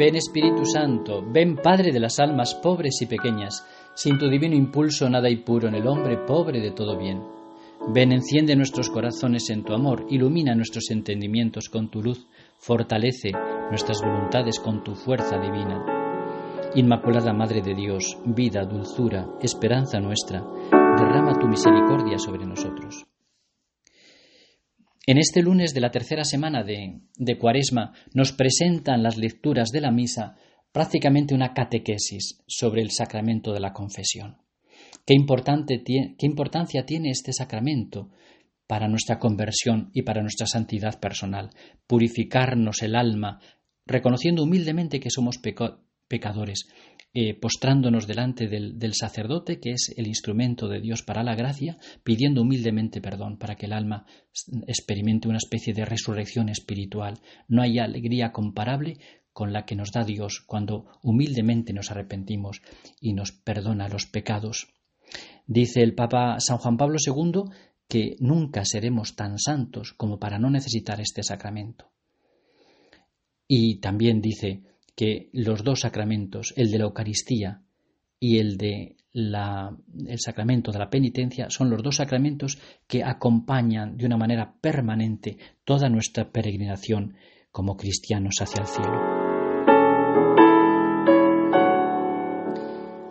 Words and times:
Ven 0.00 0.16
Espíritu 0.16 0.64
Santo, 0.64 1.22
ven 1.22 1.56
Padre 1.56 1.92
de 1.92 2.00
las 2.00 2.18
almas 2.20 2.54
pobres 2.54 3.02
y 3.02 3.06
pequeñas. 3.06 3.66
Sin 3.94 4.16
tu 4.16 4.30
divino 4.30 4.56
impulso 4.56 5.10
nada 5.10 5.28
hay 5.28 5.36
puro 5.36 5.68
en 5.68 5.74
el 5.74 5.86
hombre 5.86 6.16
pobre 6.16 6.58
de 6.58 6.70
todo 6.70 6.96
bien. 6.96 7.22
Ven, 7.92 8.10
enciende 8.10 8.56
nuestros 8.56 8.88
corazones 8.88 9.50
en 9.50 9.62
tu 9.62 9.74
amor, 9.74 10.06
ilumina 10.08 10.54
nuestros 10.54 10.90
entendimientos 10.90 11.68
con 11.68 11.90
tu 11.90 12.00
luz, 12.02 12.26
fortalece 12.56 13.32
nuestras 13.68 14.00
voluntades 14.00 14.58
con 14.58 14.82
tu 14.82 14.94
fuerza 14.94 15.38
divina. 15.38 15.84
Inmaculada 16.76 17.34
Madre 17.34 17.60
de 17.60 17.74
Dios, 17.74 18.16
vida, 18.24 18.64
dulzura, 18.64 19.28
esperanza 19.42 20.00
nuestra, 20.00 20.42
derrama 20.96 21.38
tu 21.38 21.46
misericordia 21.46 22.18
sobre 22.18 22.46
nosotros. 22.46 23.04
En 25.10 25.18
este 25.18 25.42
lunes 25.42 25.74
de 25.74 25.80
la 25.80 25.90
tercera 25.90 26.22
semana 26.22 26.62
de, 26.62 27.36
Cuaresma 27.36 27.94
nos 28.14 28.30
presentan 28.30 29.02
las 29.02 29.16
lecturas 29.16 29.70
de 29.70 29.80
la 29.80 29.90
misa 29.90 30.36
prácticamente 30.70 31.34
una 31.34 31.52
catequesis 31.52 32.44
sobre 32.46 32.80
el 32.80 32.92
sacramento 32.92 33.52
de 33.52 33.58
la 33.58 33.72
confesión. 33.72 34.36
¿Qué, 35.04 35.16
¿Qué 36.16 36.26
importancia 36.26 36.86
tiene 36.86 37.10
este 37.10 37.32
sacramento 37.32 38.12
para 38.68 38.86
nuestra 38.86 39.18
conversión 39.18 39.90
y 39.94 40.02
para 40.02 40.22
nuestra 40.22 40.46
santidad 40.46 41.00
personal? 41.00 41.50
Purificarnos 41.88 42.80
el 42.82 42.94
alma, 42.94 43.40
reconociendo 43.86 44.44
humildemente 44.44 45.00
que 45.00 45.10
somos 45.10 45.38
pecadores, 46.10 46.68
eh, 47.14 47.34
postrándonos 47.34 48.06
delante 48.06 48.48
del, 48.48 48.94
sacerdote, 48.94 49.60
que 49.60 49.70
es 49.72 49.94
el 49.96 50.06
instrumento 50.06 50.68
de 50.68 50.80
Dios 50.80 51.02
para 51.02 51.22
la 51.22 51.34
gracia, 51.34 51.78
pidiendo 52.02 52.42
humildemente 52.42 53.00
perdón 53.00 53.38
para 53.38 53.54
que 53.54 53.66
el 53.66 53.72
alma 53.72 54.04
experimente 54.66 55.28
una 55.28 55.38
especie 55.38 55.72
de 55.72 55.84
resurrección 55.84 56.48
espiritual. 56.48 57.20
No 57.48 57.62
hay 57.62 57.78
alegría 57.78 58.32
comparable 58.32 58.98
con 59.32 59.52
la 59.52 59.64
que 59.64 59.76
nos 59.76 59.92
da 59.92 60.04
Dios 60.04 60.42
cuando 60.46 60.86
humildemente 61.02 61.72
nos 61.72 61.90
arrepentimos 61.90 62.60
y 63.00 63.12
nos 63.12 63.32
perdona 63.32 63.88
los 63.88 64.06
pecados. 64.06 64.68
Dice 65.46 65.82
el 65.82 65.94
Papa 65.94 66.36
San 66.38 66.58
Juan 66.58 66.76
Pablo 66.76 66.98
II 67.04 67.50
que 67.88 68.16
nunca 68.20 68.64
seremos 68.64 69.16
tan 69.16 69.38
santos 69.38 69.94
como 69.94 70.18
para 70.18 70.38
no 70.38 70.50
necesitar 70.50 71.00
este 71.00 71.22
sacramento. 71.22 71.90
Y 73.48 73.80
también 73.80 74.20
dice 74.20 74.69
que 74.94 75.30
los 75.32 75.64
dos 75.64 75.80
sacramentos, 75.80 76.52
el 76.56 76.70
de 76.70 76.78
la 76.78 76.84
Eucaristía 76.84 77.62
y 78.18 78.38
el 78.38 78.56
de 78.56 78.96
la, 79.12 79.76
el 80.06 80.18
sacramento 80.20 80.72
de 80.72 80.78
la 80.78 80.90
penitencia, 80.90 81.50
son 81.50 81.70
los 81.70 81.82
dos 81.82 81.96
sacramentos 81.96 82.58
que 82.86 83.02
acompañan 83.02 83.96
de 83.96 84.06
una 84.06 84.16
manera 84.16 84.54
permanente 84.60 85.38
toda 85.64 85.88
nuestra 85.88 86.30
peregrinación 86.30 87.14
como 87.50 87.76
cristianos 87.76 88.36
hacia 88.40 88.62
el 88.62 88.68
cielo. 88.68 89.20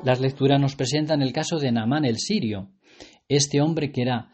Las 0.03 0.21
lecturas 0.21 0.61
nos 0.61 0.75
presentan 0.75 1.21
el 1.21 1.33
caso 1.33 1.59
de 1.59 1.71
Naamán 1.71 2.05
el 2.05 2.17
sirio, 2.17 2.71
este 3.27 3.61
hombre 3.61 3.91
que 3.91 4.02
era 4.02 4.31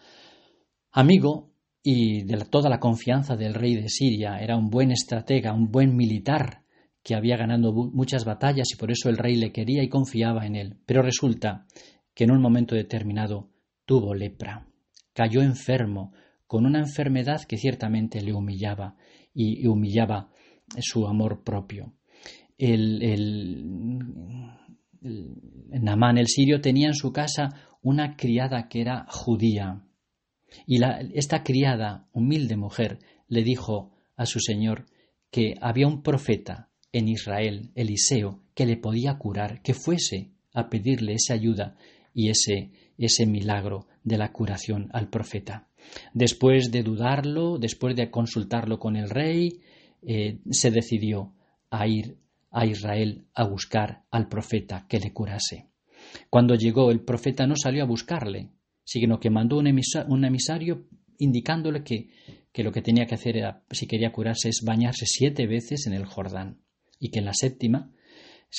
amigo 0.91 1.51
y 1.83 2.23
de 2.23 2.37
toda 2.45 2.69
la 2.69 2.79
confianza 2.79 3.35
del 3.35 3.53
rey 3.53 3.75
de 3.75 3.89
Siria, 3.89 4.39
era 4.39 4.57
un 4.57 4.69
buen 4.69 4.91
estratega, 4.91 5.53
un 5.53 5.69
buen 5.69 5.95
militar, 5.95 6.63
que 7.05 7.13
había 7.13 7.37
ganado 7.37 7.71
muchas 7.71 8.25
batallas 8.25 8.67
y 8.73 8.77
por 8.77 8.89
eso 8.89 9.09
el 9.09 9.17
rey 9.17 9.35
le 9.35 9.51
quería 9.51 9.83
y 9.83 9.89
confiaba 9.89 10.47
en 10.47 10.55
él. 10.55 10.77
Pero 10.87 11.03
resulta 11.03 11.67
que 12.15 12.23
en 12.23 12.31
un 12.31 12.41
momento 12.41 12.73
determinado 12.73 13.51
tuvo 13.85 14.15
lepra, 14.15 14.67
cayó 15.13 15.43
enfermo, 15.43 16.13
con 16.47 16.65
una 16.65 16.79
enfermedad 16.79 17.41
que 17.47 17.57
ciertamente 17.57 18.21
le 18.21 18.33
humillaba 18.33 18.95
y 19.35 19.67
humillaba 19.67 20.31
su 20.79 21.05
amor 21.05 21.43
propio. 21.43 21.93
El, 22.57 23.03
el, 23.03 23.63
Namán 25.69 26.17
el 26.17 26.25
sirio 26.25 26.59
tenía 26.59 26.87
en 26.87 26.95
su 26.95 27.11
casa 27.11 27.49
una 27.83 28.15
criada 28.15 28.67
que 28.67 28.81
era 28.81 29.05
judía 29.09 29.83
y 30.65 30.79
esta 31.13 31.43
criada, 31.43 32.07
humilde 32.13 32.57
mujer, 32.57 32.97
le 33.27 33.43
dijo 33.43 33.91
a 34.15 34.25
su 34.25 34.39
señor 34.39 34.87
que 35.29 35.53
había 35.61 35.87
un 35.87 36.01
profeta 36.01 36.71
en 36.95 37.09
Israel, 37.09 37.71
Eliseo, 37.75 38.39
que 38.53 38.65
le 38.65 38.77
podía 38.77 39.17
curar, 39.17 39.61
que 39.61 39.73
fuese 39.73 40.31
a 40.53 40.69
pedirle 40.69 41.15
esa 41.15 41.33
ayuda 41.33 41.75
y 42.13 42.29
ese, 42.29 42.71
ese 42.97 43.25
milagro 43.25 43.87
de 44.05 44.17
la 44.17 44.31
curación 44.31 44.89
al 44.93 45.09
profeta. 45.09 45.67
Después 46.13 46.71
de 46.71 46.83
dudarlo, 46.83 47.57
después 47.57 47.97
de 47.97 48.09
consultarlo 48.09 48.79
con 48.79 48.95
el 48.95 49.09
rey, 49.09 49.59
eh, 50.03 50.39
se 50.49 50.71
decidió 50.71 51.33
a 51.69 51.85
ir 51.85 52.15
a 52.49 52.65
Israel 52.65 53.25
a 53.33 53.43
buscar 53.43 54.03
al 54.09 54.29
profeta 54.29 54.85
que 54.87 55.01
le 55.01 55.11
curase. 55.11 55.67
Cuando 56.29 56.55
llegó, 56.55 56.91
el 56.91 57.01
profeta 57.01 57.45
no 57.45 57.57
salió 57.57 57.83
a 57.83 57.87
buscarle, 57.87 58.51
sino 58.85 59.19
que 59.19 59.29
mandó 59.29 59.57
un, 59.57 59.67
emisario 59.67 60.85
indicándole 61.17 61.83
que, 61.83 62.07
que 62.53 62.63
lo 62.63 62.71
que 62.71 62.81
tenía 62.81 63.05
que 63.05 63.15
hacer 63.15 63.35
era, 63.35 63.65
si 63.69 63.85
quería 63.85 64.13
curarse, 64.13 64.47
es 64.47 64.61
bañarse 64.63 65.05
siete 65.05 65.45
veces 65.45 65.87
en 65.87 65.93
el 65.93 66.05
Jordán 66.05 66.61
y 66.99 67.09
que 67.09 67.19
en 67.19 67.25
la 67.25 67.33
séptima 67.33 67.91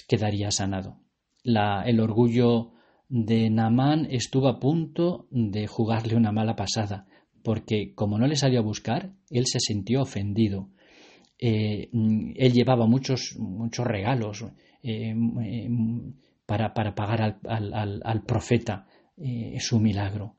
quedaría 0.08 0.50
sanado. 0.50 1.00
el 1.44 2.00
orgullo 2.00 2.72
de 3.08 3.50
Naamán 3.50 4.06
estuvo 4.10 4.48
a 4.48 4.58
punto 4.58 5.28
de 5.30 5.66
jugarle 5.66 6.16
una 6.16 6.32
mala 6.32 6.56
pasada, 6.56 7.06
porque 7.42 7.94
como 7.94 8.18
no 8.18 8.26
le 8.26 8.36
salió 8.36 8.58
a 8.58 8.64
buscar, 8.64 9.12
él 9.30 9.46
se 9.46 9.60
sintió 9.60 10.02
ofendido. 10.02 10.70
Eh, 11.38 11.88
él 11.92 12.52
llevaba 12.52 12.86
muchos, 12.86 13.36
muchos 13.38 13.86
regalos 13.86 14.44
eh, 14.82 15.14
para, 16.46 16.74
para, 16.74 16.94
pagar 16.94 17.38
al, 17.44 18.00
al 18.02 18.22
profeta 18.24 18.86
eh, 19.16 19.56
su 19.60 19.80
milagro. 19.80 20.36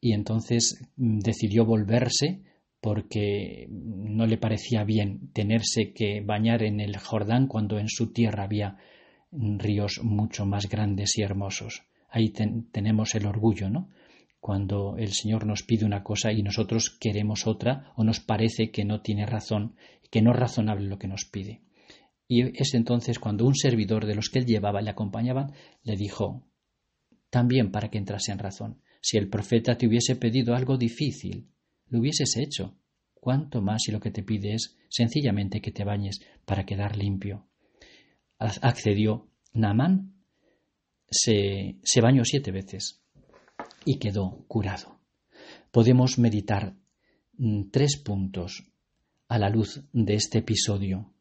Y 0.00 0.12
entonces 0.12 0.78
mm, 0.96 1.20
decidió 1.20 1.64
volverse 1.64 2.42
porque 2.80 3.66
no 3.70 4.26
le 4.26 4.38
parecía 4.38 4.84
bien 4.84 5.30
tenerse 5.32 5.92
que 5.92 6.22
bañar 6.22 6.62
en 6.62 6.80
el 6.80 6.96
Jordán 6.96 7.46
cuando 7.46 7.78
en 7.78 7.88
su 7.88 8.12
tierra 8.12 8.44
había 8.44 8.78
ríos 9.32 10.00
mucho 10.02 10.46
más 10.46 10.68
grandes 10.68 11.16
y 11.18 11.22
hermosos. 11.22 11.82
Ahí 12.08 12.30
tenemos 12.30 13.14
el 13.14 13.26
orgullo, 13.26 13.68
¿no? 13.68 13.90
Cuando 14.40 14.96
el 14.96 15.12
Señor 15.12 15.46
nos 15.46 15.62
pide 15.62 15.84
una 15.84 16.02
cosa 16.02 16.32
y 16.32 16.42
nosotros 16.42 16.90
queremos 16.98 17.46
otra 17.46 17.92
o 17.96 18.04
nos 18.04 18.20
parece 18.20 18.70
que 18.70 18.84
no 18.84 19.02
tiene 19.02 19.26
razón, 19.26 19.76
que 20.10 20.22
no 20.22 20.32
es 20.32 20.38
razonable 20.38 20.88
lo 20.88 20.98
que 20.98 21.08
nos 21.08 21.26
pide. 21.26 21.60
Y 22.26 22.42
es 22.60 22.74
entonces 22.74 23.18
cuando 23.18 23.44
un 23.44 23.54
servidor 23.54 24.06
de 24.06 24.14
los 24.14 24.30
que 24.30 24.38
él 24.38 24.46
llevaba 24.46 24.80
y 24.80 24.84
le 24.84 24.90
acompañaban 24.90 25.52
le 25.82 25.96
dijo, 25.96 26.46
también 27.28 27.70
para 27.70 27.90
que 27.90 27.98
entrase 27.98 28.32
en 28.32 28.38
razón, 28.38 28.80
si 29.02 29.18
el 29.18 29.28
profeta 29.28 29.76
te 29.76 29.86
hubiese 29.86 30.16
pedido 30.16 30.54
algo 30.54 30.78
difícil, 30.78 31.48
lo 31.90 32.00
hubieses 32.00 32.36
hecho. 32.36 32.76
Cuanto 33.14 33.60
más 33.60 33.82
si 33.82 33.92
lo 33.92 34.00
que 34.00 34.10
te 34.10 34.22
pide 34.22 34.54
es 34.54 34.76
sencillamente 34.88 35.60
que 35.60 35.72
te 35.72 35.84
bañes 35.84 36.20
para 36.46 36.64
quedar 36.64 36.96
limpio. 36.96 37.46
Accedió. 38.38 39.28
Naamán 39.52 40.14
se, 41.10 41.76
se 41.82 42.00
bañó 42.00 42.24
siete 42.24 42.52
veces 42.52 43.02
y 43.84 43.98
quedó 43.98 44.44
curado. 44.46 45.00
Podemos 45.70 46.18
meditar 46.18 46.76
mm, 47.36 47.70
tres 47.70 47.96
puntos 47.98 48.64
a 49.28 49.38
la 49.38 49.50
luz 49.50 49.82
de 49.92 50.14
este 50.14 50.38
episodio. 50.38 51.12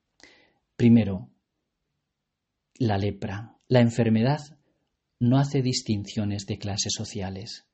Primero, 0.76 1.30
la 2.76 2.98
lepra. 2.98 3.58
La 3.68 3.82
enfermedad 3.82 4.40
no 5.20 5.38
hace 5.38 5.62
distinciones 5.62 6.46
de 6.46 6.58
clases 6.58 6.94
sociales. 6.96 7.68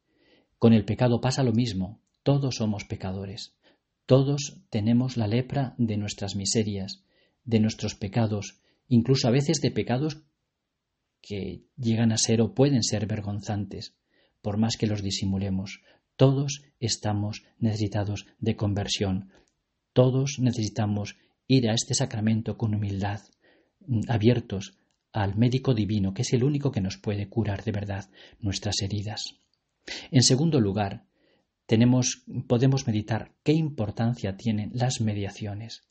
Con 0.57 0.73
el 0.73 0.83
pecado 0.83 1.21
pasa 1.21 1.43
lo 1.43 1.53
mismo. 1.53 2.01
Todos 2.25 2.55
somos 2.55 2.85
pecadores. 2.85 3.53
Todos 4.07 4.57
tenemos 4.71 5.15
la 5.15 5.27
lepra 5.27 5.75
de 5.77 5.95
nuestras 5.95 6.35
miserias, 6.35 7.03
de 7.43 7.59
nuestros 7.59 7.93
pecados, 7.93 8.63
incluso 8.87 9.27
a 9.27 9.31
veces 9.31 9.61
de 9.61 9.69
pecados 9.69 10.23
que 11.21 11.67
llegan 11.77 12.11
a 12.11 12.17
ser 12.17 12.41
o 12.41 12.55
pueden 12.55 12.81
ser 12.81 13.05
vergonzantes, 13.05 13.93
por 14.41 14.57
más 14.57 14.75
que 14.75 14.87
los 14.87 15.03
disimulemos. 15.03 15.81
Todos 16.15 16.63
estamos 16.79 17.43
necesitados 17.59 18.25
de 18.39 18.55
conversión. 18.55 19.29
Todos 19.93 20.39
necesitamos 20.39 21.17
ir 21.45 21.69
a 21.69 21.75
este 21.75 21.93
sacramento 21.93 22.57
con 22.57 22.73
humildad, 22.73 23.21
abiertos 24.07 24.79
al 25.11 25.35
médico 25.35 25.75
divino, 25.75 26.15
que 26.15 26.23
es 26.23 26.33
el 26.33 26.43
único 26.43 26.71
que 26.71 26.81
nos 26.81 26.97
puede 26.97 27.29
curar 27.29 27.63
de 27.63 27.71
verdad 27.71 28.09
nuestras 28.39 28.81
heridas. 28.81 29.35
En 30.09 30.23
segundo 30.23 30.59
lugar, 30.59 31.05
podemos 32.47 32.87
meditar 32.87 33.31
qué 33.43 33.53
importancia 33.53 34.37
tienen 34.37 34.71
las 34.73 35.01
mediaciones. 35.01 35.83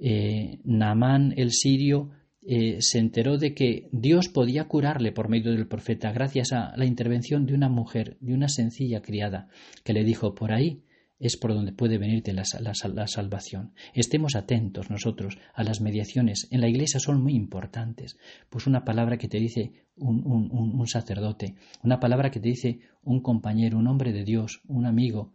Eh, 0.00 0.58
Naamán 0.64 1.34
el 1.36 1.52
sirio 1.52 2.10
eh, 2.44 2.78
se 2.80 2.98
enteró 2.98 3.38
de 3.38 3.54
que 3.54 3.88
Dios 3.92 4.28
podía 4.28 4.64
curarle 4.64 5.12
por 5.12 5.28
medio 5.28 5.52
del 5.52 5.68
profeta 5.68 6.10
gracias 6.12 6.52
a 6.52 6.76
la 6.76 6.86
intervención 6.86 7.46
de 7.46 7.54
una 7.54 7.68
mujer, 7.68 8.16
de 8.20 8.34
una 8.34 8.48
sencilla 8.48 9.00
criada, 9.00 9.48
que 9.84 9.92
le 9.92 10.02
dijo 10.02 10.34
por 10.34 10.52
ahí 10.52 10.82
es 11.22 11.36
por 11.36 11.54
donde 11.54 11.72
puede 11.72 11.98
venirte 11.98 12.32
la, 12.32 12.44
salvación. 12.44 13.74
Estemos 13.94 14.34
atentos 14.34 14.90
nosotros 14.90 15.38
a 15.54 15.62
las 15.62 15.80
mediaciones. 15.80 16.48
En 16.50 16.60
la 16.60 16.68
iglesia 16.68 16.98
son 16.98 17.22
muy 17.22 17.34
importantes. 17.34 18.18
Pues 18.50 18.66
una 18.66 18.84
palabra 18.84 19.18
que 19.18 19.28
te 19.28 19.38
dice 19.38 19.70
un, 19.96 20.24
un, 20.26 20.86
sacerdote, 20.88 21.54
una 21.84 22.00
palabra 22.00 22.32
que 22.32 22.40
te 22.40 22.48
dice 22.48 22.80
un 23.04 23.22
compañero, 23.22 23.78
un 23.78 23.86
hombre 23.86 24.12
de 24.12 24.24
Dios, 24.24 24.62
un 24.66 24.84
amigo, 24.84 25.32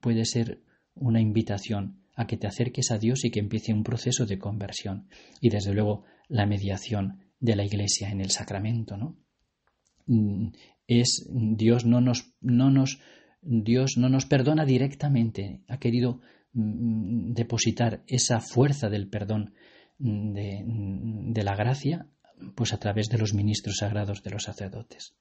puede 0.00 0.24
ser 0.24 0.60
una 0.96 1.20
invitación 1.20 2.00
a 2.16 2.26
que 2.26 2.36
te 2.36 2.48
acerques 2.48 2.90
a 2.90 2.98
Dios 2.98 3.24
y 3.24 3.30
que 3.30 3.38
empiece 3.38 3.72
un 3.72 3.84
proceso 3.84 4.26
de 4.26 4.40
conversión. 4.40 5.06
Y 5.40 5.50
desde 5.50 5.72
luego 5.72 6.02
la 6.26 6.46
mediación 6.46 7.20
de 7.38 7.54
la 7.54 7.64
iglesia 7.64 8.10
en 8.10 8.20
el 8.20 8.30
sacramento, 8.30 8.96
¿no? 8.96 9.16
Mm, 10.06 10.48
es 10.88 11.28
Dios 11.30 11.86
no 11.86 12.00
nos, 12.00 12.34
no 12.40 12.70
nos 12.70 12.98
Dios 13.42 13.96
no 13.96 14.08
nos 14.08 14.26
perdona 14.26 14.64
directamente, 14.64 15.60
ha 15.68 15.78
querido 15.78 16.20
mm, 16.52 17.32
depositar 17.32 18.02
esa 18.06 18.40
fuerza 18.40 18.88
del 18.88 19.08
perdón 19.08 19.54
mm, 19.98 20.32
de, 20.32 20.64
mm, 20.64 21.32
de, 21.32 21.42
la 21.42 21.56
gracia 21.56 22.06
pues 22.54 22.72
a 22.72 22.78
través 22.78 23.08
de 23.08 23.18
los 23.18 23.34
ministros 23.34 23.78
sagrados 23.78 24.22
de 24.22 24.30
los 24.30 24.44
sacerdotes. 24.44 25.14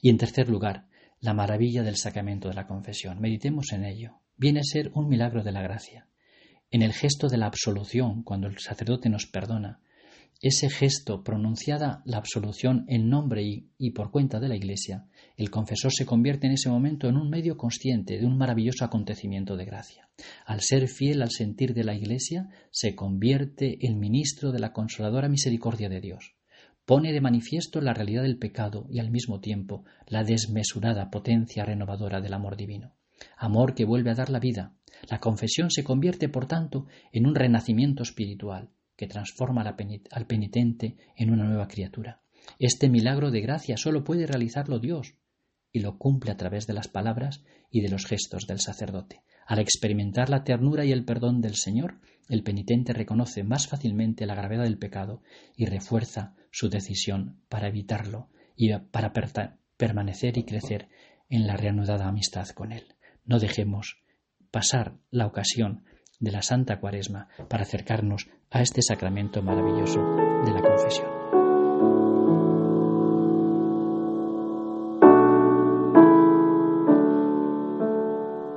Y 0.00 0.10
en 0.10 0.18
tercer 0.18 0.48
lugar, 0.48 0.86
la 1.20 1.34
maravilla 1.34 1.82
del 1.82 1.96
sacramento 1.96 2.48
de 2.48 2.54
la 2.54 2.66
confesión. 2.66 3.20
Meditemos 3.20 3.72
en 3.72 3.84
ello. 3.84 4.20
Viene 4.36 4.60
a 4.60 4.64
ser 4.64 4.90
un 4.94 5.08
milagro 5.08 5.42
de 5.42 5.52
la 5.52 5.62
gracia. 5.62 6.06
En 6.70 6.82
el 6.82 6.92
gesto 6.92 7.28
de 7.28 7.38
la 7.38 7.46
absolución, 7.46 8.22
cuando 8.22 8.46
el 8.46 8.58
sacerdote 8.58 9.08
nos 9.08 9.26
perdona, 9.26 9.80
ese 10.40 10.68
gesto, 10.68 11.22
pronunciada 11.22 12.02
la 12.04 12.18
absolución 12.18 12.84
en 12.88 13.08
nombre 13.08 13.42
y, 13.78 13.90
por 13.92 14.10
cuenta 14.10 14.40
de 14.40 14.48
la 14.48 14.56
Iglesia, 14.56 15.06
el 15.36 15.50
confesor 15.50 15.92
se 15.92 16.04
convierte 16.04 16.46
en 16.46 16.52
ese 16.52 16.68
momento 16.68 17.08
en 17.08 17.16
un 17.16 17.30
medio 17.30 17.56
consciente 17.56 18.18
de 18.18 18.26
un 18.26 18.36
maravilloso 18.36 18.84
acontecimiento 18.84 19.56
de 19.56 19.64
gracia. 19.64 20.08
Al 20.44 20.60
ser 20.60 20.88
fiel 20.88 21.22
al 21.22 21.30
sentir 21.30 21.72
de 21.72 21.84
la 21.84 21.94
Iglesia, 21.94 22.48
se 22.70 22.94
convierte 22.94 23.86
en 23.86 23.98
ministro 23.98 24.52
de 24.52 24.58
la 24.58 24.72
consoladora 24.72 25.28
misericordia 25.28 25.88
de 25.88 26.00
Dios. 26.00 26.34
Pone 26.84 27.12
de 27.12 27.22
manifiesto 27.22 27.80
la 27.80 27.94
realidad 27.94 28.22
del 28.22 28.38
pecado 28.38 28.86
y 28.90 28.98
al 28.98 29.10
mismo 29.10 29.40
tiempo 29.40 29.84
la 30.06 30.24
desmesurada 30.24 31.10
potencia 31.10 31.64
renovadora 31.64 32.20
del 32.20 32.34
amor 32.34 32.56
divino. 32.56 32.94
Amor 33.38 33.74
que 33.74 33.86
vuelve 33.86 34.10
a 34.10 34.14
dar 34.14 34.28
la 34.28 34.40
vida. 34.40 34.74
La 35.08 35.20
confesión 35.20 35.70
se 35.70 35.84
convierte, 35.84 36.28
por 36.28 36.46
tanto, 36.46 36.86
en 37.12 37.26
un 37.26 37.34
renacimiento 37.34 38.02
espiritual 38.02 38.70
que 38.96 39.06
transforma 39.06 39.62
al 39.62 40.26
penitente 40.26 40.96
en 41.16 41.30
una 41.30 41.44
nueva 41.44 41.68
criatura. 41.68 42.20
Este 42.58 42.88
milagro 42.88 43.30
de 43.30 43.40
gracia 43.40 43.76
solo 43.76 44.04
puede 44.04 44.26
realizarlo 44.26 44.78
Dios 44.78 45.14
y 45.72 45.80
lo 45.80 45.98
cumple 45.98 46.30
a 46.30 46.36
través 46.36 46.66
de 46.66 46.74
las 46.74 46.88
palabras 46.88 47.42
y 47.70 47.80
de 47.80 47.88
los 47.88 48.06
gestos 48.06 48.46
del 48.46 48.60
sacerdote. 48.60 49.22
Al 49.46 49.58
experimentar 49.58 50.30
la 50.30 50.44
ternura 50.44 50.84
y 50.84 50.92
el 50.92 51.04
perdón 51.04 51.40
del 51.40 51.56
Señor, 51.56 52.00
el 52.28 52.42
penitente 52.42 52.92
reconoce 52.92 53.42
más 53.42 53.66
fácilmente 53.66 54.24
la 54.24 54.34
gravedad 54.34 54.62
del 54.62 54.78
pecado 54.78 55.22
y 55.56 55.66
refuerza 55.66 56.34
su 56.50 56.68
decisión 56.70 57.40
para 57.48 57.68
evitarlo 57.68 58.28
y 58.56 58.72
para 58.72 59.12
permanecer 59.76 60.38
y 60.38 60.44
crecer 60.44 60.88
en 61.28 61.46
la 61.46 61.56
reanudada 61.56 62.06
amistad 62.06 62.48
con 62.50 62.72
Él. 62.72 62.94
No 63.24 63.38
dejemos 63.38 63.98
pasar 64.50 64.96
la 65.10 65.26
ocasión 65.26 65.84
de 66.20 66.32
la 66.32 66.42
Santa 66.42 66.80
Cuaresma 66.80 67.28
para 67.48 67.62
acercarnos 67.62 68.28
a 68.50 68.62
este 68.62 68.82
sacramento 68.82 69.42
maravilloso 69.42 70.00
de 70.44 70.52
la 70.52 70.62
confesión. 70.62 71.43